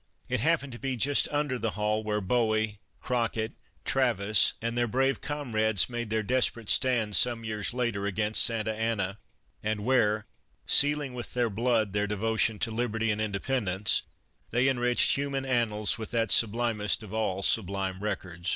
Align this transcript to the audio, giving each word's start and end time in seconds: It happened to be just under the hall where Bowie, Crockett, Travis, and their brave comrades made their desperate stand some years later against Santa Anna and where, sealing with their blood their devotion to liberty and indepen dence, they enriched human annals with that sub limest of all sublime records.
It 0.27 0.39
happened 0.39 0.71
to 0.71 0.79
be 0.79 0.97
just 0.97 1.27
under 1.29 1.59
the 1.59 1.77
hall 1.77 2.03
where 2.03 2.21
Bowie, 2.21 2.79
Crockett, 2.99 3.53
Travis, 3.85 4.53
and 4.59 4.75
their 4.75 4.87
brave 4.87 5.21
comrades 5.21 5.91
made 5.91 6.09
their 6.09 6.23
desperate 6.23 6.69
stand 6.71 7.15
some 7.15 7.43
years 7.45 7.71
later 7.71 8.07
against 8.07 8.43
Santa 8.43 8.73
Anna 8.73 9.19
and 9.61 9.85
where, 9.85 10.25
sealing 10.65 11.13
with 11.13 11.35
their 11.35 11.51
blood 11.51 11.93
their 11.93 12.07
devotion 12.07 12.57
to 12.57 12.71
liberty 12.71 13.11
and 13.11 13.21
indepen 13.21 13.65
dence, 13.65 14.01
they 14.49 14.67
enriched 14.67 15.15
human 15.17 15.45
annals 15.45 15.99
with 15.99 16.09
that 16.09 16.31
sub 16.31 16.53
limest 16.55 17.03
of 17.03 17.13
all 17.13 17.43
sublime 17.43 17.99
records. 17.99 18.49